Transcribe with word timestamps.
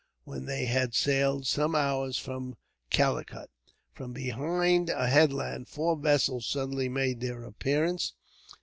When 0.23 0.45
they 0.45 0.65
had 0.65 0.95
sailed 0.95 1.45
some 1.45 1.75
hours 1.75 2.17
from 2.17 2.55
Calicut, 2.89 3.51
from 3.93 4.13
behind 4.13 4.89
a 4.89 5.05
headland, 5.07 5.67
four 5.67 5.95
vessels 5.95 6.47
suddenly 6.47 6.89
made 6.89 7.19
their 7.21 7.43
appearance. 7.43 8.13